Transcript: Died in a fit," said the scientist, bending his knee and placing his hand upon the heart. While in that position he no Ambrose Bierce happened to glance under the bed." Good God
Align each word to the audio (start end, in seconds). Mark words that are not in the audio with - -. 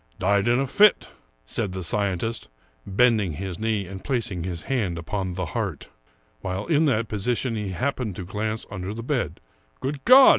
Died 0.17 0.47
in 0.47 0.59
a 0.59 0.65
fit," 0.65 1.11
said 1.45 1.73
the 1.73 1.83
scientist, 1.83 2.49
bending 2.87 3.33
his 3.33 3.59
knee 3.59 3.85
and 3.85 4.03
placing 4.03 4.43
his 4.43 4.63
hand 4.63 4.97
upon 4.97 5.35
the 5.35 5.45
heart. 5.53 5.89
While 6.39 6.65
in 6.65 6.85
that 6.85 7.07
position 7.07 7.53
he 7.53 7.65
no 7.65 7.65
Ambrose 7.65 7.69
Bierce 7.73 7.79
happened 7.83 8.15
to 8.15 8.25
glance 8.25 8.65
under 8.71 8.93
the 8.95 9.03
bed." 9.03 9.39
Good 9.79 10.03
God 10.03 10.29